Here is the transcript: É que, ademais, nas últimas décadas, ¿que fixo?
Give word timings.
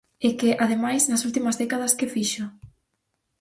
É 0.27 0.29
que, 0.39 0.49
ademais, 0.65 1.03
nas 1.09 1.25
últimas 1.27 1.55
décadas, 1.61 1.95
¿que 1.99 2.11
fixo? 2.15 2.45